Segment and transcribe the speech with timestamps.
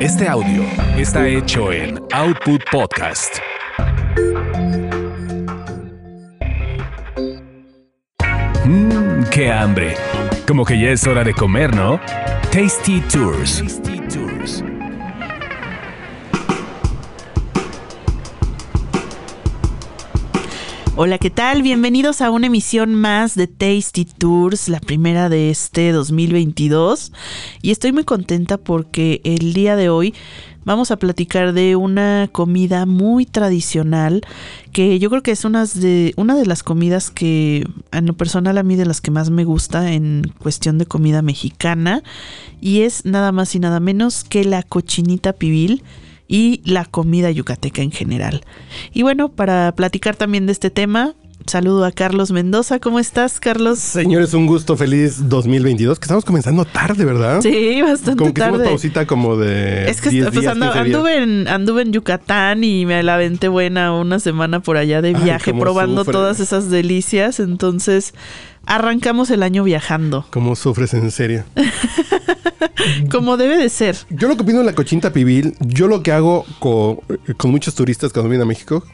[0.00, 0.62] Este audio
[0.98, 3.38] está hecho en Output Podcast.
[8.64, 9.94] Mmm, qué hambre.
[10.46, 11.98] Como que ya es hora de comer, ¿no?
[12.52, 13.62] Tasty Tours.
[13.62, 14.62] Tasty Tours.
[20.98, 21.60] Hola, ¿qué tal?
[21.60, 27.12] Bienvenidos a una emisión más de Tasty Tours, la primera de este 2022.
[27.60, 30.14] Y estoy muy contenta porque el día de hoy
[30.64, 34.22] vamos a platicar de una comida muy tradicional
[34.72, 38.56] que yo creo que es una de, una de las comidas que en lo personal
[38.56, 42.02] a mí de las que más me gusta en cuestión de comida mexicana
[42.58, 45.82] y es nada más y nada menos que la cochinita pibil
[46.28, 48.42] y la comida yucateca en general.
[48.92, 51.14] Y bueno, para platicar también de este tema,
[51.46, 52.80] saludo a Carlos Mendoza.
[52.80, 53.78] ¿Cómo estás, Carlos?
[53.78, 57.40] Señores, un gusto feliz 2022, que estamos comenzando tarde, ¿verdad?
[57.40, 58.52] Sí, bastante como que tarde.
[58.56, 60.96] hicimos pausita como de Es que 10 pues, días, ando- 15 días.
[60.96, 65.14] anduve, en, anduve en Yucatán y me la aventé buena una semana por allá de
[65.14, 66.12] viaje, probando sufre.
[66.12, 67.38] todas esas delicias.
[67.38, 68.12] Entonces,
[68.66, 71.44] arrancamos el año viajando, ¿Cómo sufres en serio?
[73.10, 73.96] como debe de ser.
[74.10, 77.02] Yo lo que opino de la cochinta pibil, yo lo que hago co-
[77.36, 78.84] con, muchos turistas cuando vienen a México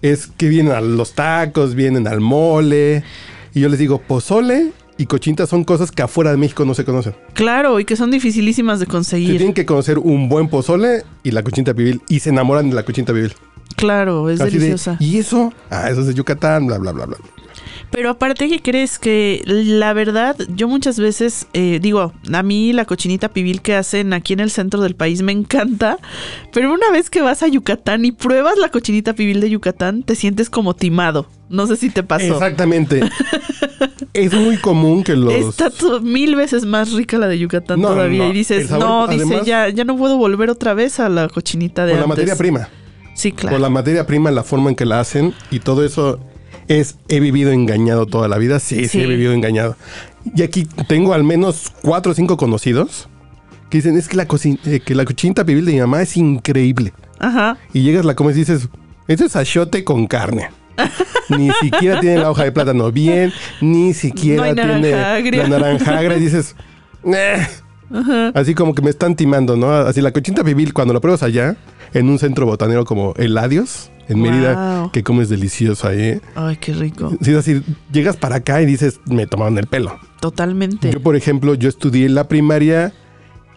[0.00, 3.04] es que vienen a los tacos, vienen al mole,
[3.54, 6.84] y yo les digo, pozole y cochinta son cosas que afuera de México no se
[6.84, 7.14] conocen.
[7.34, 9.36] Claro, y que son dificilísimas de Se conseguir.
[9.36, 12.82] tienen que conocer un buen pozole y la cochinta pibil y se enamoran de la
[12.84, 13.32] cochinta pibil.
[13.76, 14.96] Claro, es Así de, deliciosa.
[15.00, 17.16] y eso, ah, eso es de Yucatán, bla, bla, bla, bla.
[17.92, 18.98] Pero aparte, ¿qué crees?
[18.98, 24.14] Que la verdad, yo muchas veces, eh, digo, a mí la cochinita pibil que hacen
[24.14, 25.98] aquí en el centro del país me encanta,
[26.54, 30.14] pero una vez que vas a Yucatán y pruebas la cochinita pibil de Yucatán, te
[30.14, 31.26] sientes como timado.
[31.50, 32.32] No sé si te pasó.
[32.32, 33.02] Exactamente.
[34.14, 35.34] es muy común que los...
[35.34, 35.70] Está
[36.00, 38.24] mil veces más rica la de Yucatán No, todavía.
[38.24, 41.28] no, Y dices, sabor, no, dice, ya, ya no puedo volver otra vez a la
[41.28, 42.70] cochinita de Por la materia prima.
[43.14, 43.56] Sí, claro.
[43.56, 46.18] Por la materia prima, la forma en que la hacen y todo eso
[46.68, 48.58] es, he vivido engañado toda la vida.
[48.60, 49.00] Sí, sí, Sí.
[49.00, 49.76] he vivido engañado.
[50.34, 53.08] Y aquí tengo al menos cuatro o cinco conocidos
[53.70, 54.26] que dicen, es que la,
[54.66, 56.92] eh, que la cochinita pibil de mi mamá es increíble.
[57.18, 57.56] Ajá.
[57.72, 58.68] Y llegas, la comes y dices,
[59.08, 60.50] esto es achote con carne.
[61.28, 64.90] ni siquiera tiene la hoja de plátano bien, ni siquiera No tiene
[65.36, 66.16] la naranja agria.
[66.16, 66.54] Y dices,
[67.04, 67.46] "Eh".
[68.34, 69.72] Así como que me están timando, ¿no?
[69.72, 71.56] Así la cochinta pibil, cuando la pruebas allá,
[71.94, 74.90] en un centro botanero como el Adios, en Mérida, Wow.
[74.92, 76.00] que comes delicioso ahí.
[76.00, 76.20] ¿eh?
[76.34, 77.10] Ay, qué rico.
[77.22, 79.98] Sí, es así, llegas para acá y dices, me tomaron el pelo.
[80.20, 80.90] Totalmente.
[80.90, 82.92] Yo, por ejemplo, yo estudié la primaria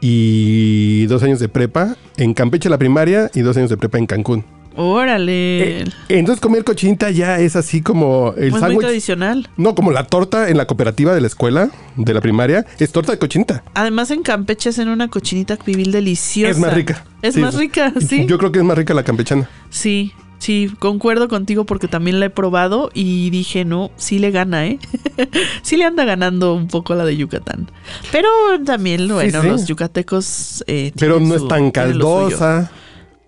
[0.02, 4.06] y dos años de prepa en Campeche la primaria y dos años de prepa en
[4.06, 4.44] Cancún.
[4.76, 5.82] Órale.
[5.82, 8.80] Eh, entonces comer cochinita ya es así como el Pues muy sándwich.
[8.82, 9.50] tradicional.
[9.58, 13.12] No, como la torta en la cooperativa de la escuela, de la primaria, es torta
[13.12, 13.64] de cochinita.
[13.74, 16.52] Además en Campeche hacen una cochinita pibil deliciosa.
[16.52, 17.06] Es más rica.
[17.22, 18.26] Es Sí, más rica, sí.
[18.28, 19.50] Yo creo que es más rica la campechana.
[19.70, 24.68] Sí, sí, concuerdo contigo porque también la he probado y dije, no, sí le gana,
[24.68, 24.80] ¿eh?
[25.64, 27.72] sí le anda ganando un poco la de Yucatán.
[28.12, 28.28] Pero
[28.66, 29.48] también, bueno, sí.
[29.48, 30.64] los yucatecos...
[30.68, 32.70] eh, Pero no es tan caldosa.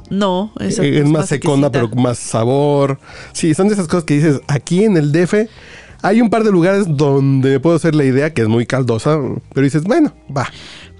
[0.09, 2.99] No, esa eh, es más secona, pero con más sabor.
[3.33, 5.33] Sí, son de esas cosas que dices, aquí en el DF
[6.01, 9.19] hay un par de lugares donde me puedo hacer la idea que es muy caldosa,
[9.53, 10.47] pero dices, bueno, va.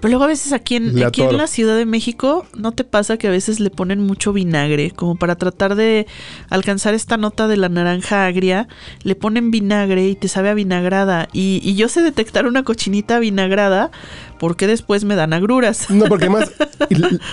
[0.00, 2.84] Pero luego a veces aquí en, Le aquí en la Ciudad de México, ¿no te
[2.84, 4.92] pasa que a veces le ponen mucho vinagre?
[4.92, 6.06] Como para tratar de
[6.50, 8.68] alcanzar esta nota de la naranja agria,
[9.02, 11.28] le ponen vinagre y te sabe a vinagrada.
[11.32, 13.90] Y, y yo sé detectar una cochinita vinagrada
[14.38, 15.90] porque después me dan agruras.
[15.90, 16.52] No, porque además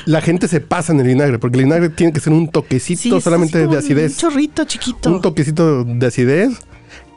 [0.06, 3.02] la gente se pasa en el vinagre, porque el vinagre tiene que ser un toquecito
[3.02, 4.14] Sí, solamente de acidez.
[4.14, 5.10] Un chorrito chiquito.
[5.10, 6.60] Un toquecito de acidez.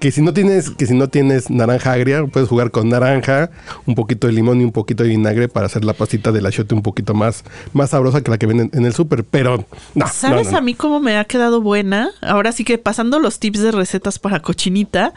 [0.00, 3.50] Que si no tienes, que si no tienes naranja agria, puedes jugar con naranja,
[3.86, 6.74] un poquito de limón y un poquito de vinagre para hacer la pastita del achiote
[6.74, 9.24] un poquito más, más sabrosa que la que venden en el súper.
[9.24, 9.64] Pero
[9.94, 10.06] no.
[10.06, 12.10] ¿Sabes no, no, a mí cómo me ha quedado buena?
[12.20, 15.14] Ahora sí que pasando los tips de recetas para cochinita,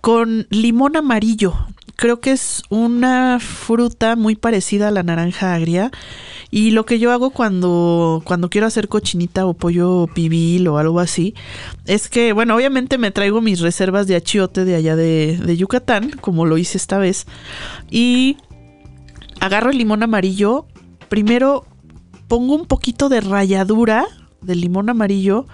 [0.00, 1.54] con limón amarillo.
[1.98, 5.90] Creo que es una fruta muy parecida a la naranja agria.
[6.48, 11.00] Y lo que yo hago cuando, cuando quiero hacer cochinita o pollo pibil o algo
[11.00, 11.34] así,
[11.86, 16.12] es que, bueno, obviamente me traigo mis reservas de achiote de allá de, de Yucatán,
[16.20, 17.26] como lo hice esta vez.
[17.90, 18.36] Y
[19.40, 20.68] agarro el limón amarillo.
[21.08, 21.66] Primero
[22.28, 24.06] pongo un poquito de ralladura
[24.40, 25.46] del limón amarillo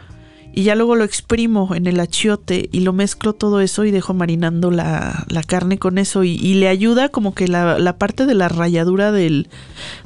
[0.55, 4.15] y ya luego lo exprimo en el achiote y lo mezclo todo eso y dejo
[4.15, 8.27] marinando la, la carne con eso y, y le ayuda como que la, la parte
[8.27, 9.49] de la ralladura del,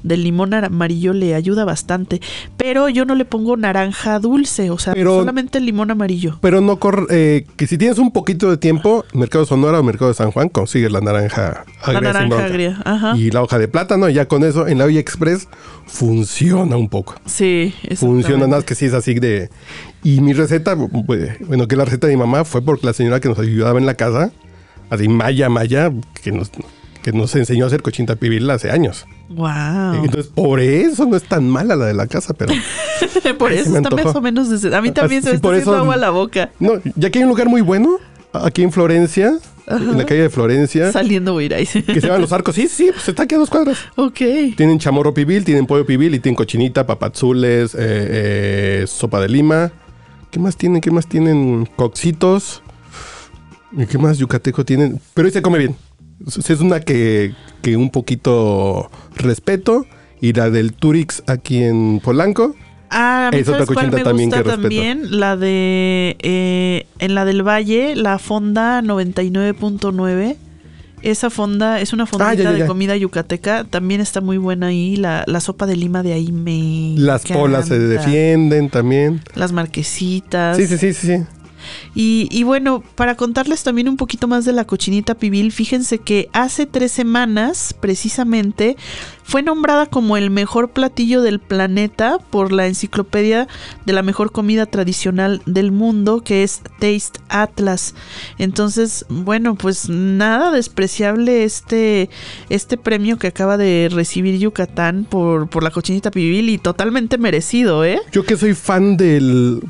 [0.03, 2.21] del limón amarillo le ayuda bastante.
[2.56, 6.39] Pero yo no le pongo naranja dulce, o sea, Pero- solamente el limón amarillo.
[6.41, 10.11] Pero no corre, eh, que si tienes un poquito de tiempo, Mercado Sonora o Mercado
[10.11, 12.01] de San Juan, consigues la naranja agria.
[12.01, 13.17] La naranja agria, ajá.
[13.17, 15.49] Y la hoja de plátano, y ya con eso en la olla express
[15.88, 17.14] funciona un poco.
[17.26, 19.50] Sí, Funciona nada más que si es así de...
[20.05, 20.76] Y mi receta,
[21.06, 23.79] pues, bueno, que la receta de mi mamá fue porque la señora que nos ayudaba
[23.79, 24.31] en la casa,
[24.90, 25.90] así Maya Maya,
[26.23, 26.50] que nos,
[27.02, 29.06] que nos enseñó a hacer cochinta pibil hace años.
[29.31, 30.05] Wow.
[30.05, 32.52] Entonces, por eso no es tan mala la de la casa, pero...
[33.38, 35.73] por eso está más o menos desde- A mí también se Sí, me está haciendo
[35.73, 36.50] eso- agua a la boca.
[36.61, 37.99] No, ya que hay un lugar muy bueno,
[38.32, 39.37] aquí en Florencia,
[39.70, 41.49] en la calle de Florencia, Saliendo ahí.
[41.49, 41.67] que
[42.00, 42.55] se llaman Los Arcos.
[42.55, 43.79] Sí, sí, pues está aquí a dos cuadras.
[43.97, 44.19] ok.
[44.56, 49.73] Tienen chamorro pibil, tienen pollo pibil y tienen cochinita, papazules, eh, eh, sopa de lima.
[50.31, 50.81] ¿Qué más tienen?
[50.81, 51.69] ¿Qué más tienen?
[51.76, 52.62] Coxitos.
[53.73, 55.00] ¿Y qué más yucateco tienen?
[55.15, 55.76] Pero ahí se come bien.
[56.26, 59.87] Es es una que, que un poquito respeto.
[60.20, 62.56] Y la del Turix aquí en Polanco.
[62.90, 65.19] Ah, a mí ¿sabes cuál me también gusta también?
[65.20, 66.17] La de...
[66.20, 70.37] eh, en la del Valle, la fonda 99.9.
[71.02, 73.64] Esa fonda es una fondita Ah, ya, ya, de comida yucateca.
[73.64, 74.96] También está muy buena ahí.
[74.96, 79.20] La, la sopa de lima de ahí me Las polas se defienden también.
[79.34, 80.56] Las marquesitas.
[80.56, 81.19] Sí, sí, sí, sí.
[81.94, 86.67] Y bueno, para contarles también un poquito más de la cochinita pibil, fíjense que hace
[86.67, 88.76] tres semanas, precisamente,
[89.29, 93.47] fue nombrada como el mejor platillo del planeta por la enciclopedia
[93.85, 97.94] de la mejor comida tradicional del mundo, que es Taste Atlas.
[98.38, 102.09] Entonces, bueno, pues nada despreciable este,
[102.49, 107.85] este premio que acaba de recibir Yucatán por, por la cochinita pibil y totalmente merecido,
[107.85, 108.00] ¿eh?
[108.12, 109.61] Yo que soy fan del,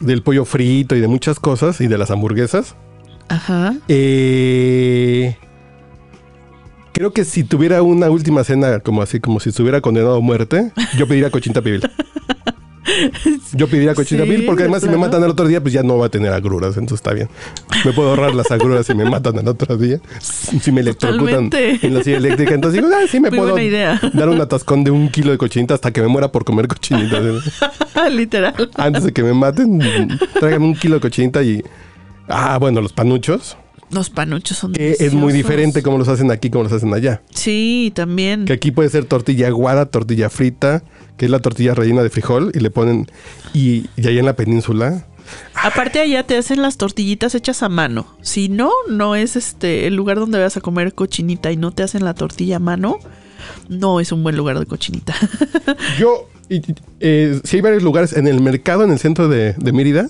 [0.00, 2.74] del pollo frito y de muchas cosas y de las hamburguesas.
[3.28, 3.74] Ajá.
[3.88, 5.36] Eh,
[6.92, 10.72] creo que si tuviera una última cena como así, como si estuviera condenado a muerte,
[10.96, 11.82] yo pediría cochinta pibil.
[13.52, 15.82] Yo pediría cochinta Sí, porque de además si me matan el otro día, pues ya
[15.82, 17.28] no va a tener agruras, entonces está bien.
[17.84, 20.00] Me puedo ahorrar las agruras si me matan el otro día.
[20.20, 21.86] Si me electrocutan Totalmente.
[21.86, 23.56] en la silla eléctrica, entonces digo, ah, sí me Muy puedo
[24.12, 27.20] dar un atascón de un kilo de cochinita hasta que me muera por comer cochinita.
[28.10, 28.70] Literal.
[28.74, 29.80] Antes de que me maten,
[30.38, 31.62] traigan un kilo de cochinita y...
[32.28, 33.56] Ah, bueno, los panuchos.
[33.90, 37.22] Los panuchos son Que es muy diferente como los hacen aquí, como los hacen allá.
[37.34, 38.44] Sí, también.
[38.44, 40.82] Que aquí puede ser tortilla aguada, tortilla frita,
[41.16, 43.06] que es la tortilla rellena de frijol, y le ponen.
[43.54, 45.06] Y, y allá en la península.
[45.54, 48.06] Aparte allá te hacen las tortillitas hechas a mano.
[48.22, 51.82] Si no, no es este el lugar donde vas a comer cochinita y no te
[51.82, 52.98] hacen la tortilla a mano,
[53.68, 55.14] no es un buen lugar de cochinita.
[55.98, 56.28] Yo.
[56.48, 56.62] y-
[57.00, 60.08] eh, sí hay varios lugares en el mercado, en el centro de, de Mérida.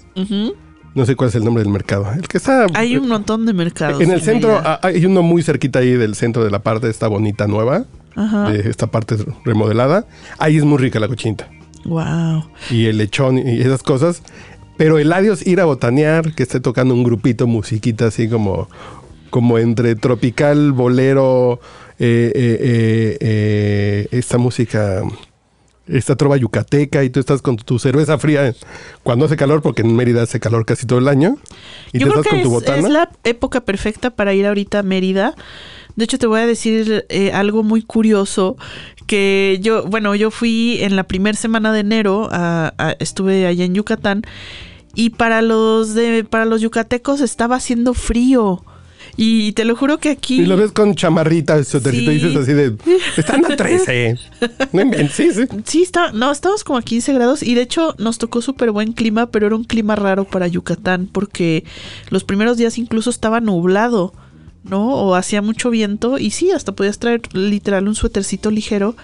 [0.98, 2.12] No sé cuál es el nombre del mercado.
[2.12, 2.66] El que está.
[2.74, 4.00] Hay un montón de mercados.
[4.00, 7.06] en el centro ah, hay uno muy cerquita ahí del centro de la parte esta
[7.06, 7.84] bonita nueva,
[8.16, 8.50] Ajá.
[8.50, 10.06] de esta parte remodelada.
[10.38, 11.48] Ahí es muy rica la cochinita.
[11.84, 12.50] Wow.
[12.70, 14.24] y el lechón y esas cosas.
[14.76, 18.68] Pero el adiós ir a botanear, que esté tocando un grupito musiquita así como,
[19.30, 21.60] como entre tropical, bolero,
[22.00, 25.04] eh, eh, eh, esta música,
[25.88, 28.54] esta trova yucateca y tú estás con tu cerveza fría
[29.02, 31.36] cuando hace calor, porque en Mérida hace calor casi todo el año.
[31.92, 32.86] Y Yo tú creo estás que con tu es, botana.
[32.86, 35.34] es la época perfecta para ir ahorita a Mérida.
[35.96, 38.56] De hecho, te voy a decir eh, algo muy curioso
[39.06, 43.64] que yo, bueno, yo fui en la primera semana de enero, a- a- estuve allá
[43.64, 44.22] en Yucatán
[44.94, 48.62] y para los de, para los yucatecos estaba haciendo frío.
[49.20, 51.80] Y te lo juro que aquí Y lo ves con chamarrita, Sí.
[51.80, 52.76] dices así de,
[53.16, 54.16] están a 13.
[54.72, 55.42] No inventes, sí, sí.
[55.64, 58.92] Sí, está, no, estábamos como a 15 grados y de hecho nos tocó súper buen
[58.92, 61.64] clima, pero era un clima raro para Yucatán porque
[62.10, 64.14] los primeros días incluso estaba nublado,
[64.62, 64.94] ¿no?
[64.94, 68.94] O hacía mucho viento y sí, hasta podías traer literal un suétercito ligero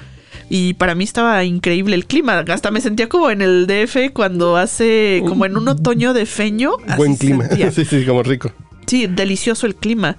[0.48, 4.56] y para mí estaba increíble el clima, hasta me sentía como en el DF cuando
[4.56, 6.72] hace como en un otoño de feño.
[6.96, 7.48] Buen clima.
[7.72, 8.52] sí, sí, como rico.
[8.86, 10.16] Sí, delicioso el clima,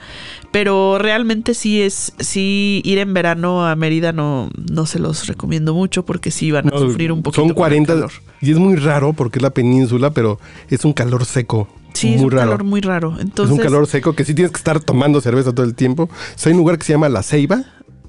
[0.52, 5.74] pero realmente sí es, sí ir en verano a Mérida no, no se los recomiendo
[5.74, 7.42] mucho porque sí van a No, sufrir un poquito.
[7.42, 8.12] Son con el 40 calor.
[8.42, 11.68] y es muy raro porque es la península, pero es un calor seco.
[11.94, 12.52] Sí, muy es un raro.
[12.52, 13.16] calor muy raro.
[13.20, 16.04] Entonces, es un calor seco que sí tienes que estar tomando cerveza todo el tiempo.
[16.04, 17.64] O sea, hay un lugar que se llama La Ceiba.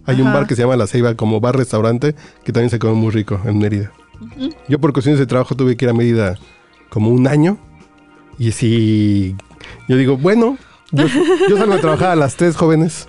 [0.08, 3.10] Hay un bar que se llama La Ceiba como bar-restaurante que también se come muy
[3.10, 3.92] rico en Mérida.
[4.68, 6.36] Yo por cuestiones de trabajo tuve que ir a Mérida
[6.90, 7.58] como un año.
[8.38, 9.34] Y sí,
[9.88, 10.58] yo digo, bueno,
[10.92, 11.06] yo,
[11.48, 13.08] yo salgo a trabajar a las tres jóvenes.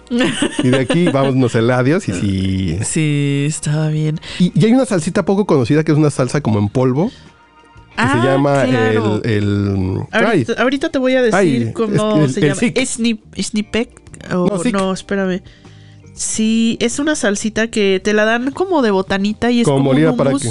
[0.63, 2.07] Y de aquí vámonos el adiós.
[2.09, 4.19] Y sí, Sí, estaba bien.
[4.39, 7.13] Y, y hay una salsita poco conocida que es una salsa como en polvo, que
[8.03, 9.21] Ah, se llama claro.
[9.23, 9.99] el...
[10.11, 11.35] Ahorita, ahorita te voy a decir
[11.67, 12.85] Ay, cómo se el- el llama.
[12.85, 13.89] Snip, Snipek.
[14.33, 15.41] o No, no, espérame.
[16.13, 20.03] Sí, es una salsita que te la dan como de botanita y es Como un
[20.03, 20.45] hummus.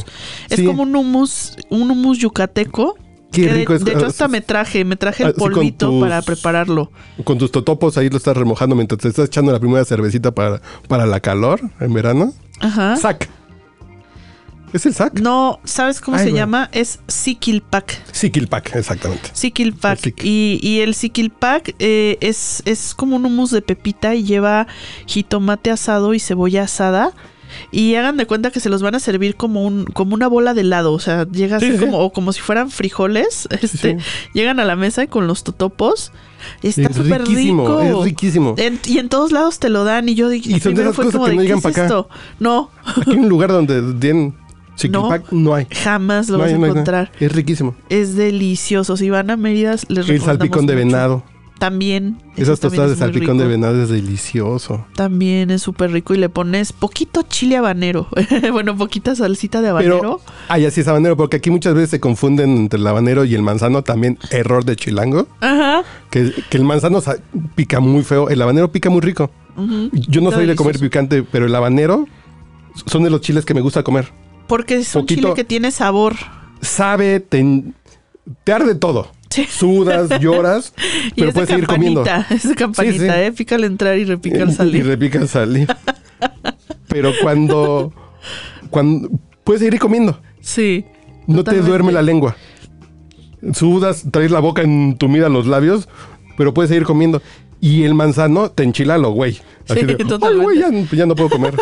[0.48, 0.64] Es Sí.
[0.64, 2.96] como un hummus, un hummus yucateco.
[3.36, 5.52] Qué que de- rico es- De, hecho, ah, hasta me traje, me traje el con
[5.52, 6.90] polvito tus- para prepararlo.
[7.24, 10.60] con tus totopos ahí lo estás remojando mientras te estás echando la primera cervecita para,
[10.88, 12.32] para la calor en verano.
[12.60, 12.96] Ajá.
[12.96, 13.28] Sac.
[14.72, 15.18] ¿Es el sac?
[15.20, 16.68] No, ¿sabes cómo Ay, se llama?
[16.72, 17.98] Es Sikilpak.
[18.12, 19.30] Sikilpak, exactamente.
[19.32, 20.00] Sikilpak.
[20.22, 24.66] Y, y el Sikilpak eh, es, es como un hummus de pepita y lleva
[25.06, 27.12] jitomate asado y cebolla asada.
[27.70, 30.54] Y hagan de cuenta que se los van a servir como un como una bola
[30.54, 30.92] de helado.
[30.92, 31.84] O sea, llega Sí, así sí.
[31.84, 33.48] como, o como si fueran frijoles.
[33.62, 34.04] Este, sí.
[34.34, 36.12] Llegan a la mesa con los totopos.
[36.62, 37.80] Está Es súper rico.
[37.80, 38.54] es riquísimo.
[38.58, 40.08] En- y en todos lados te lo dan.
[40.08, 41.46] Y yo dije, Y son de primero esas fue cosas como que de, no ¿qué
[41.46, 42.06] llegan es pa' acá.
[42.38, 44.34] No, Aquí hay un lugar donde den
[44.76, 45.66] Sikilpak, no, hay.
[45.70, 47.10] jamás lo No vas hay, a no hay encontrar.
[47.18, 47.74] Es riquísimo.
[47.88, 48.96] Es delicioso.
[48.98, 51.24] Si van a Mérida, les El salpicón de venado.
[51.58, 52.18] También.
[52.36, 54.86] Esas tostadas de es salpicón de venado es delicioso.
[54.94, 58.08] También es súper rico y le pones poquito chile habanero.
[58.52, 59.98] bueno, poquita salsita de habanero.
[59.98, 63.34] Pero, ay, así es habanero, porque aquí muchas veces se confunden entre el habanero y
[63.34, 65.82] el manzano, también error de chilango, Ajá.
[66.10, 67.02] que, que el manzano
[67.54, 69.30] pica muy feo, el habanero pica muy rico.
[69.56, 72.06] Yo no Está soy de comer picante, pero el habanero
[72.84, 74.12] son de los chiles que me gusta comer.
[74.46, 76.14] Porque es un chile que tiene sabor.
[76.60, 77.64] Sabe, te,
[78.44, 79.15] te arde todo.
[79.48, 80.72] Sudas, lloras,
[81.14, 82.04] Y pero es de puedes seguir comiendo.
[82.04, 82.34] campanita.
[82.34, 83.06] Es de campanita, Sí, sí.
[83.08, 83.32] ¿eh?
[83.36, 84.86] Pica al entrar y repica al Y salir.
[84.86, 85.68] repica al salir.
[86.88, 87.92] pero cuando,
[88.70, 89.10] cuando
[89.44, 90.20] puedes seguir comiendo.
[90.40, 90.84] Sí.
[91.26, 91.64] No Totalmente.
[91.64, 92.36] te duerme la lengua.
[93.52, 95.88] Sudas, traes la boca entumida, los labios,
[96.36, 97.20] pero puedes seguir comiendo.
[97.60, 99.38] Y el manzano te enchila lo güey.
[99.68, 101.54] Así Sí, de, "Ay, güey, ya, ya no puedo comer.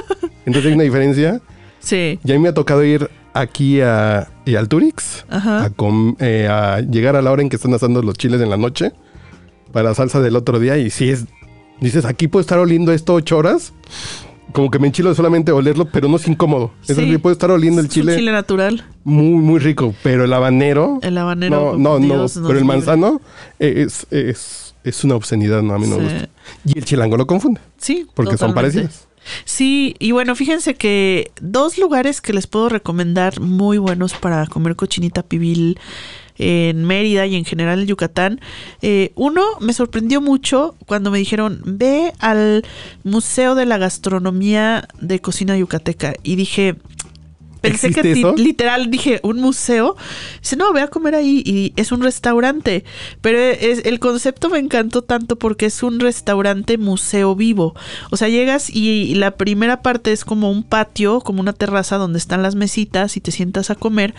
[0.45, 1.41] Entonces hay una diferencia.
[1.81, 2.19] Sí.
[2.25, 5.65] Y a mí me ha tocado ir aquí a, y al Turix Ajá.
[5.65, 8.49] a, com- eh, a llegar a la hora en que están asando los chiles en
[8.51, 8.93] la noche
[9.73, 10.79] para la salsa del otro día.
[10.79, 11.25] Y si es,
[11.81, 13.73] dices, aquí puedo estar oliendo esto ocho horas.
[14.53, 16.71] Como que me enchilo de solamente olerlo, pero no es incómodo.
[16.83, 16.95] Es Sí.
[16.95, 18.85] decir, puedo estar oliendo el Es chile, chile natural.
[19.03, 21.01] muy, muy rico, pero el habanero.
[21.03, 21.77] El habanero.
[21.77, 23.21] no, no, no, pero el manzano
[23.59, 26.29] es, es, es una obscenidad, no, a mí no me gusta.
[26.67, 28.07] Y el chilango lo confunde, Sí.
[28.15, 29.09] porque son parecidos.
[29.45, 34.77] Sí, y bueno, fíjense que dos lugares que les puedo recomendar muy buenos para comer
[34.77, 35.79] cochinita pibil
[36.37, 38.41] en Mérida y en general en Yucatán.
[38.83, 42.65] Eh, uno me sorprendió mucho cuando me dijeron, ve al
[43.05, 46.15] Museo de la Gastronomía de Cocina Yucateca.
[46.23, 46.77] Y dije,
[47.65, 49.97] pensé que literal dije, un museo.
[50.41, 52.85] Dice, no, ve a comer ahí y es un restaurante.
[53.21, 57.75] Pero es, el concepto me encantó tanto porque es un restaurante museo vivo.
[58.11, 62.19] O sea, llegas y la primera parte es como un patio, como una terraza donde
[62.19, 64.15] están las mesitas y te sientas a comer.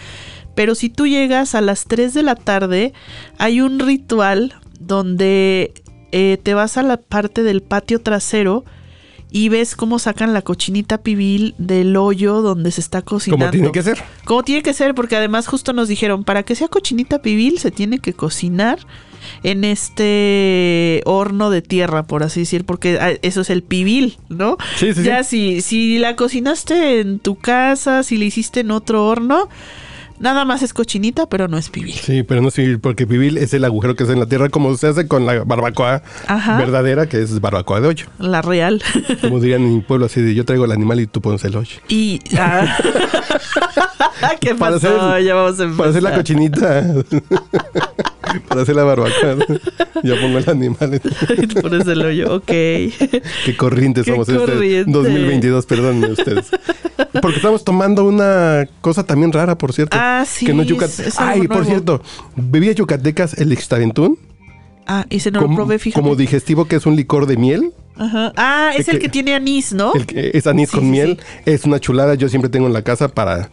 [0.56, 2.94] Pero si tú llegas a las 3 de la tarde,
[3.38, 5.74] hay un ritual donde
[6.12, 8.64] eh, te vas a la parte del patio trasero
[9.32, 13.46] y ves cómo sacan la cochinita pibil del hoyo donde se está cocinando.
[13.46, 14.04] Como tiene que ser.
[14.24, 17.72] Como tiene que ser, porque además justo nos dijeron, para que sea cochinita pibil se
[17.72, 18.80] tiene que cocinar
[19.44, 24.58] en este horno de tierra, por así decir, porque ah, eso es el pibil, ¿no?
[24.78, 25.04] Sí, sí, sí.
[25.04, 29.50] ya si, si la cocinaste en tu casa, si la hiciste en otro horno,
[30.20, 31.94] nada más es cochinita, pero no es pibil.
[31.94, 34.76] Sí, pero no sí, porque pibil es el agujero que es en la tierra, como
[34.78, 36.58] se hace con la barbacoa Ajá.
[36.58, 38.06] verdadera, que es barbacoa de hoyo.
[38.20, 38.82] La real.
[39.22, 41.56] Como dirían en mi pueblo, así de yo traigo el animal y tú pones el
[41.56, 41.78] hoyo.
[41.88, 42.20] y...
[42.38, 42.78] ah.
[44.40, 45.02] ¿Qué Para pasó?
[45.12, 46.94] hacer- ya vamos a Para hacer la cochinita.
[48.48, 49.36] para hacer la barbacoa.
[50.04, 51.02] Yo pongo el animal.
[51.62, 52.46] Por ese el hoyo, ok.
[52.48, 54.92] Qué corrientes Qué somos este corriente.
[54.92, 56.48] 2022, perdónenme ustedes.
[57.22, 59.98] Porque estamos tomando una cosa también rara, por cierto.
[60.00, 62.02] Ah, sí, Que no es yucat- es- es algo Ay, por cierto,
[62.36, 64.18] bebidas yucatecas, el extaventún,
[64.88, 66.00] Ah, ese no lo como, probé, fíjate.
[66.00, 67.72] como digestivo que es un licor de miel.
[67.96, 68.32] Ajá.
[68.38, 69.94] Ah, es el que- que tiene anís, ¿no?
[69.96, 71.18] El que es anís Sí, con sí, miel.
[71.20, 71.42] sí.
[71.52, 72.14] Es una chulada.
[72.14, 73.50] Yo siempre tengo en la casa para,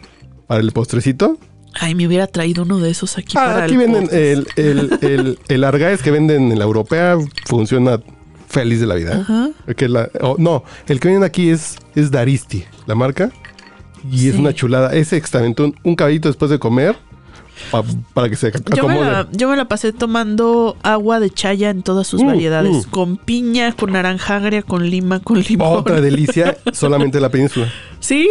[0.46, 1.38] para el postrecito.
[1.80, 4.98] Ay, me hubiera traído uno de esos aquí Ah, para aquí el venden el, el,
[5.00, 7.16] el, el Argaes que venden en la europea.
[7.46, 7.98] Funciona
[8.48, 9.20] feliz de la vida.
[9.22, 9.50] Ajá.
[9.76, 13.30] Que la, oh, no, el que venden aquí es, es Daristi, la marca.
[14.10, 14.92] Y es una chulada.
[14.92, 16.96] Ese extraventún, un caballito después de comer.
[17.70, 19.10] pa- para que se ac- Yo me, acomode.
[19.12, 22.86] la, yo me la pasé tomando agua de chaya en todas sus Mm, variedades.
[22.88, 22.90] mm.
[22.90, 25.78] Con piña, con naranja agria, con lima, con limón.
[25.78, 27.72] Otra delicia, solamente la península.
[28.00, 28.28] Sí.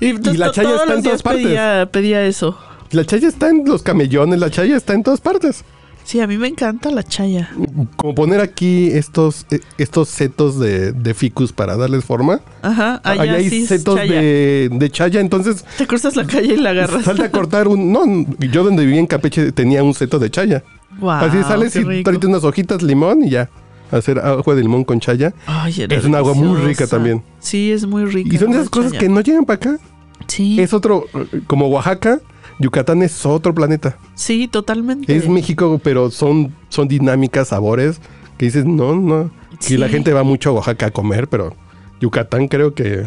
[0.00, 1.44] Y, entonces la chaya está en todas partes.
[1.46, 2.58] Pedía, pedía eso.
[2.90, 5.64] La chaya está en los camellones, la chaya está en todas partes.
[6.04, 7.50] Sí, a mí me encanta la chaya.
[7.96, 12.42] Como poner aquí estos, eh, estos setos de, de ficus para darles forma.
[12.60, 14.20] Ajá, allá, Allá hay sí setos chaya.
[14.20, 17.04] de, de chaya, entonces Te cruzas la calle y la agarras.
[17.04, 17.90] salte a cortar un...
[17.90, 18.04] No,
[18.38, 20.62] yo donde vivía en Campeche tenía un seto de chaya.
[20.98, 23.48] Guau, Así sales y tráete unas hojitas, limón y ya.
[23.90, 25.32] Hacer agua de limón con chaya.
[25.46, 26.68] Ay, Es un agua muy deliciosa.
[26.68, 27.22] rica también.
[27.38, 28.28] Sí, es muy rica.
[28.34, 29.00] Y son esas cosas chaya.
[29.00, 29.78] que no llegan para acá.
[30.26, 32.20] Sí, Es otro, eh, como Oaxaca,
[32.58, 33.96] Yucatán es otro planeta.
[34.14, 35.14] sí, totalmente.
[35.14, 38.00] Es México, pero son, son dinámicas, sabores,
[38.36, 39.30] que dices, no, no.
[39.58, 39.74] Sí.
[39.74, 41.54] Y la gente va mucho a Oaxaca a comer, pero
[42.00, 43.04] Yucatán creo que...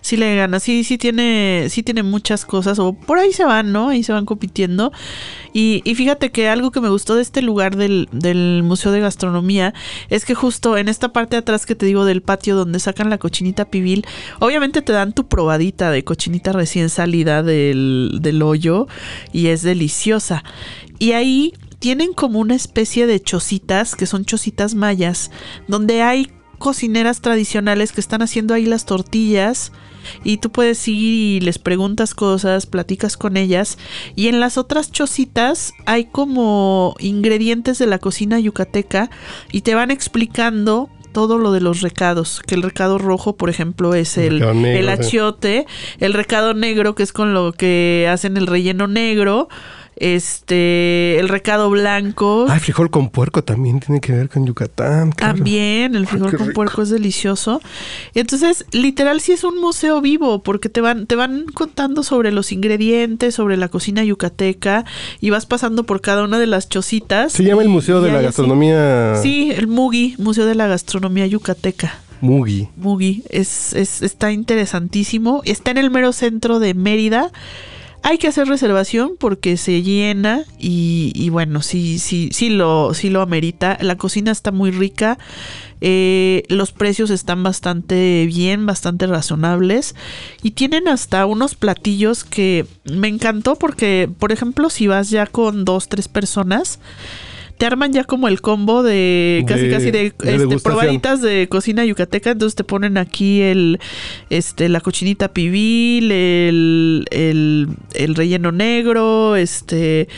[0.00, 3.72] Sí le gana, sí, sí tiene, sí tiene muchas cosas, o por ahí se van,
[3.72, 3.88] ¿no?
[3.88, 4.92] Ahí se van compitiendo.
[5.52, 9.00] Y, y fíjate que algo que me gustó de este lugar del, del Museo de
[9.00, 9.72] Gastronomía
[10.10, 13.10] es que justo en esta parte de atrás que te digo del patio donde sacan
[13.10, 14.04] la cochinita pibil,
[14.38, 18.86] obviamente te dan tu probadita de cochinita recién salida del, del hoyo
[19.32, 20.44] y es deliciosa.
[20.98, 25.30] Y ahí tienen como una especie de chocitas, que son chocitas mayas,
[25.68, 29.72] donde hay cocineras tradicionales que están haciendo ahí las tortillas
[30.24, 33.78] y tú puedes ir y les preguntas cosas, platicas con ellas
[34.14, 39.10] y en las otras chocitas hay como ingredientes de la cocina yucateca
[39.52, 43.94] y te van explicando todo lo de los recados, que el recado rojo, por ejemplo,
[43.94, 44.90] es el, negro, el sí.
[44.90, 45.66] achiote,
[45.98, 49.48] el recado negro, que es con lo que hacen el relleno negro,
[49.96, 52.46] este, el recado blanco.
[52.48, 55.12] Ay, frijol con puerco también tiene que ver con Yucatán.
[55.12, 55.34] claro.
[55.34, 56.54] También el frijol qué con rico.
[56.56, 57.60] puerco es delicioso.
[58.14, 62.52] Entonces, literal sí es un museo vivo porque te van te van contando sobre los
[62.52, 64.84] ingredientes, sobre la cocina yucateca
[65.20, 67.32] y vas pasando por cada una de las chocitas.
[67.32, 72.00] Se llama el Museo de la Gastronomía Sí, el Mugi, Museo de la Gastronomía Yucateca.
[72.20, 72.68] Mugi.
[72.76, 75.42] Mugi es, es está interesantísimo.
[75.44, 77.30] Está en el mero centro de Mérida.
[78.08, 83.20] Hay que hacer reservación porque se llena y, bueno, sí, sí, sí lo, sí lo
[83.20, 83.78] amerita.
[83.80, 85.18] La cocina está muy rica.
[85.80, 89.96] eh, los precios están bastante bien, bastante razonables.
[90.40, 95.64] Y tienen hasta unos platillos que me encantó porque, por ejemplo, si vas ya con
[95.64, 96.78] dos, tres personas,
[97.58, 101.48] te arman ya como el combo de casi De- casi de, de este, probaditas de
[101.48, 103.78] cocina yucateca, entonces te ponen aquí el
[104.30, 110.08] este la cochinita pibil, el, el, el relleno negro, este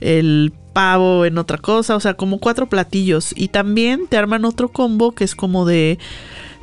[0.00, 3.32] el pavo en otra cosa, o sea, como cuatro platillos.
[3.36, 5.98] Y también te arman otro combo que es como de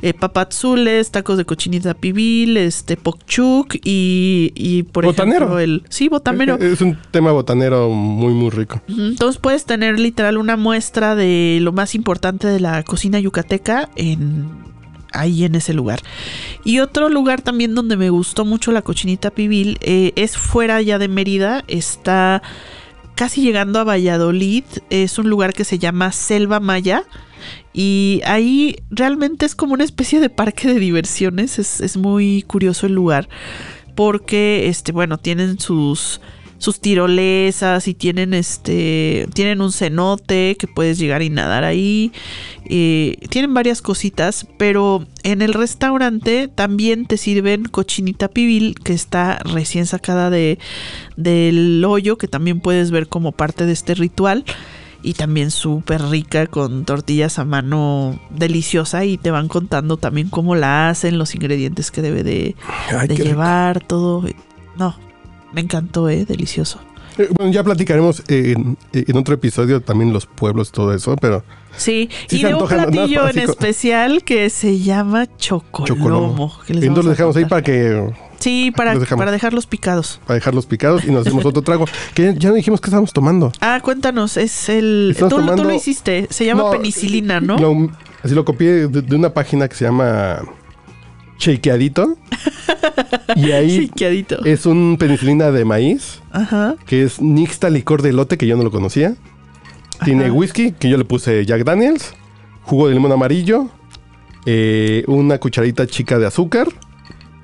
[0.02, 5.36] eh, papazules, tacos de cochinita pibil, este pokchuk y, y por Botanero.
[5.38, 6.56] ejemplo el sí, botanero.
[6.60, 8.80] Es un tema botanero muy, muy rico.
[8.88, 14.46] Entonces puedes tener literal una muestra de lo más importante de la cocina yucateca en
[15.12, 16.00] ahí en ese lugar.
[16.64, 20.98] Y otro lugar también donde me gustó mucho la cochinita pibil eh, es fuera ya
[20.98, 22.42] de Mérida, está
[23.14, 27.04] casi llegando a Valladolid, es un lugar que se llama Selva Maya.
[27.72, 31.58] Y ahí realmente es como una especie de parque de diversiones.
[31.58, 33.28] Es, es muy curioso el lugar.
[33.94, 36.20] Porque, este, bueno, tienen sus,
[36.58, 39.28] sus tirolesas y tienen este.
[39.34, 42.12] Tienen un cenote que puedes llegar y nadar ahí.
[42.64, 44.46] eh, tienen varias cositas.
[44.56, 48.76] Pero en el restaurante también te sirven cochinita pibil.
[48.82, 50.58] Que está recién sacada de,
[51.16, 52.18] del hoyo.
[52.18, 54.44] Que también puedes ver como parte de este ritual
[55.02, 60.54] y también súper rica con tortillas a mano deliciosa y te van contando también cómo
[60.54, 62.56] la hacen, los ingredientes que debe de,
[62.96, 64.24] Ay, llevar, todo.
[64.76, 64.96] No,
[65.52, 66.80] me encantó, eh, delicioso.
[67.16, 71.44] Eh, Bueno, ya platicaremos en, en otro episodio también los pueblos, todo eso, pero
[71.76, 75.86] Sí, Sí y de un platillo en especial que se llama chocolomo.
[75.86, 76.60] chocolomo.
[76.66, 80.20] que les Y entonces vamos lo dejamos ahí para que Sí, para, para dejarlos picados.
[80.26, 81.86] para dejarlos picados y nos hacemos otro trago.
[82.14, 83.52] Que ya, no dijimos que estábamos tomando.
[83.60, 85.16] Ah, cuéntanos, es el...
[85.18, 87.58] Tú, lo hiciste, se llama No, penicilina, ¿no?
[87.58, 87.90] Lo-
[88.22, 90.40] así lo copié de, de una página que se llama
[91.38, 92.16] Shakeadito.
[93.36, 94.44] y ahí Chiqueadito.
[94.44, 96.76] es un penicilina de maíz, Ajá.
[96.86, 99.14] que es Nixta licor de elote, que yo no lo conocía.
[100.04, 102.14] Tiene whisky, que yo le puse Jack Daniels,
[102.62, 103.68] jugo de limón amarillo,
[104.46, 106.68] eh, una cucharadita chica de azúcar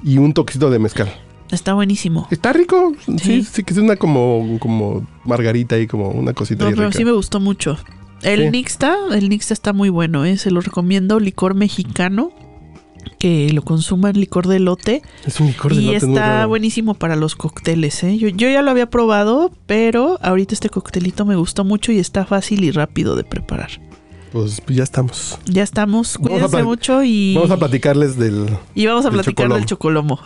[0.05, 1.13] y un toquecito de mezcal.
[1.51, 2.29] Está buenísimo.
[2.31, 3.43] Está rico, sí, Sí.
[3.43, 6.99] sí, que es una como, como margarita y como una cosita No, ahí pero rica.
[6.99, 7.77] sí me gustó mucho.
[8.23, 8.51] El Sí.
[8.51, 10.37] Nixta, el Nixta está muy bueno, ¿eh?
[10.39, 12.33] se lo recomiendo, licor mexicano,
[13.19, 16.95] que lo consuman licor de lote Es un licor de y elote muy está buenísimo
[16.95, 18.17] para los cócteles, ¿eh?
[18.17, 22.25] Yo, yo ya lo había probado, pero ahorita este coctelito me gustó mucho y está
[22.25, 23.71] fácil y rápido de preparar
[24.35, 25.39] pues ya estamos.
[25.47, 26.19] Ya estamos.
[26.19, 27.37] Cuídense mucho y.
[27.37, 28.49] Vamos a platicarles del.
[28.75, 30.19] Y vamos a platicar del chocolomo.